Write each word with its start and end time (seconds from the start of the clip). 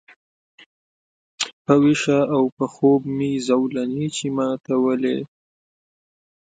په 1.65 1.73
ویښه 1.83 2.19
او 2.35 2.43
په 2.57 2.65
خوب 2.73 3.01
مي 3.17 3.31
زولنې 3.47 4.07
چي 4.15 4.27
ماتولې 4.37 5.17